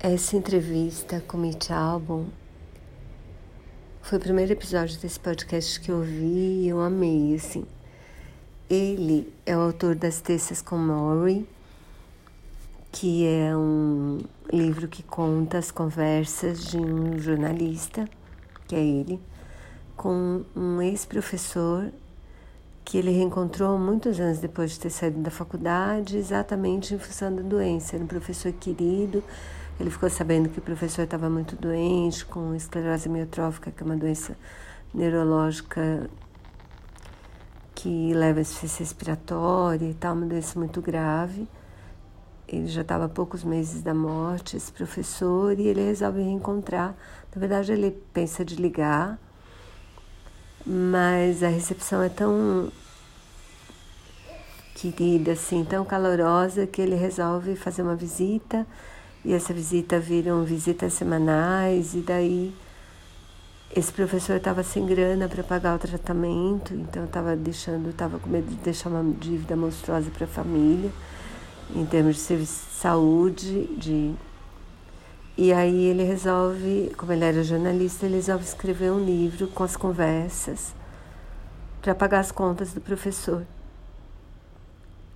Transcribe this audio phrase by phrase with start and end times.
[0.00, 2.26] Essa entrevista com Mitch Albom
[4.00, 7.66] foi o primeiro episódio desse podcast que eu vi e eu amei, assim.
[8.70, 11.48] Ele é o autor das Terças com Maury,
[12.92, 14.20] que é um
[14.52, 18.08] livro que conta as conversas de um jornalista,
[18.68, 19.20] que é ele,
[19.96, 21.92] com um ex-professor
[22.84, 27.42] que ele reencontrou muitos anos depois de ter saído da faculdade, exatamente em função da
[27.42, 27.96] doença.
[27.96, 29.24] Era um professor querido,
[29.78, 33.96] ele ficou sabendo que o professor estava muito doente, com esclerose miotrófica, que é uma
[33.96, 34.36] doença
[34.92, 36.10] neurológica
[37.74, 41.46] que leva a insuficiência respiratória e tal, uma doença muito grave.
[42.48, 46.96] Ele já estava poucos meses da morte, esse professor, e ele resolve reencontrar.
[47.32, 49.16] Na verdade, ele pensa de ligar,
[50.66, 52.72] mas a recepção é tão
[54.74, 58.66] querida, assim, tão calorosa, que ele resolve fazer uma visita
[59.24, 62.54] e essa visita viram visitas semanais e daí
[63.74, 68.48] esse professor estava sem grana para pagar o tratamento, então estava deixando, estava com medo
[68.48, 70.90] de deixar uma dívida monstruosa para a família
[71.74, 74.14] em termos de serviço de saúde, de
[75.40, 79.76] e aí ele resolve, como ele era jornalista, ele resolve escrever um livro com as
[79.76, 80.74] conversas
[81.80, 83.46] para pagar as contas do professor.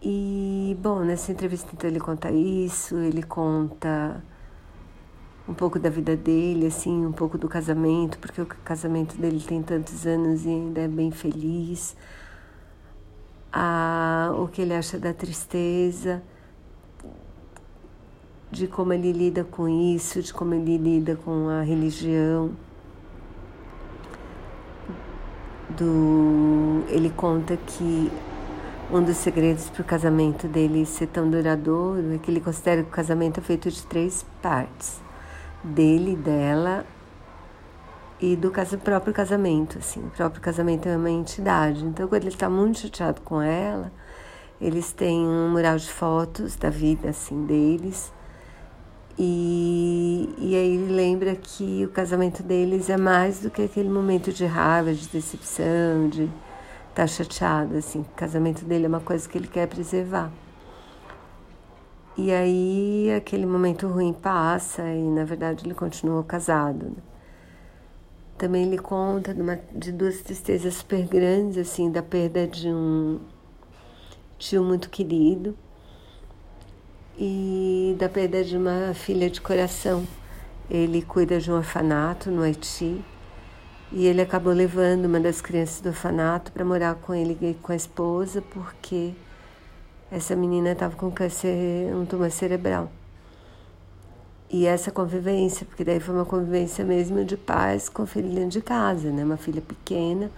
[0.00, 4.22] E, bom, nessa entrevista então ele conta isso, ele conta
[5.48, 9.62] um pouco da vida dele, assim, um pouco do casamento, porque o casamento dele tem
[9.62, 11.96] tantos anos e ainda é bem feliz.
[13.52, 16.22] Ah, o que ele acha da tristeza,
[18.50, 22.52] de como ele lida com isso, de como ele lida com a religião.
[25.70, 28.10] Do, ele conta que
[28.90, 32.88] um dos segredos para o casamento dele ser tão duradouro é que ele considera que
[32.88, 35.00] o casamento é feito de três partes:
[35.62, 36.86] dele, dela
[38.20, 38.50] e do
[38.82, 39.78] próprio casamento.
[39.78, 41.84] Assim, o próprio casamento é uma entidade.
[41.84, 43.92] Então, quando ele está muito chateado com ela,
[44.60, 48.12] eles têm um mural de fotos da vida assim deles.
[49.18, 54.32] E, e aí ele lembra que o casamento deles é mais do que aquele momento
[54.32, 56.30] de raiva, de decepção, de
[56.98, 60.32] tá chateado, assim, o casamento dele é uma coisa que ele quer preservar.
[62.16, 66.86] E aí aquele momento ruim passa e na verdade ele continua casado.
[66.86, 66.96] Né?
[68.36, 73.20] Também ele conta de, uma, de duas tristezas super grandes, assim, da perda de um
[74.36, 75.56] tio muito querido
[77.16, 80.04] e da perda de uma filha de coração.
[80.68, 83.04] Ele cuida de um orfanato no Haiti
[83.90, 87.72] e ele acabou levando uma das crianças do orfanato para morar com ele e com
[87.72, 89.14] a esposa, porque
[90.10, 92.90] essa menina estava com câncer, um tumor cerebral.
[94.50, 99.10] E essa convivência, porque daí foi uma convivência mesmo de pais com filha de casa,
[99.10, 99.22] né?
[99.22, 100.30] Uma filha pequena.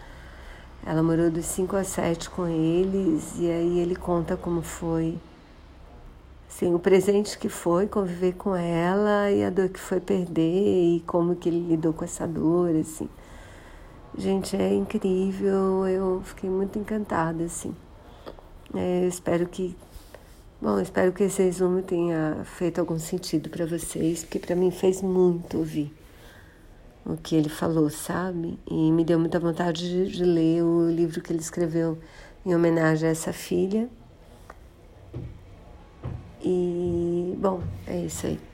[0.85, 5.19] Ela morou dos 5 a 7 com eles, e aí ele conta como foi
[6.49, 11.01] assim, o presente que foi conviver com ela e a dor que foi perder e
[11.07, 13.09] como que ele lidou com essa dor, assim.
[14.19, 17.75] Gente, é incrível, eu fiquei muito encantada, assim.
[18.75, 19.77] É, eu espero que.
[20.61, 25.01] Bom, espero que esse resumo tenha feito algum sentido para vocês, porque para mim fez
[25.01, 25.95] muito ouvir
[27.07, 28.59] o que ele falou, sabe?
[28.71, 31.99] E me deu muita vontade de, de ler o livro que ele escreveu
[32.45, 33.89] em homenagem a essa filha.
[36.43, 38.50] E, bom, é isso aí.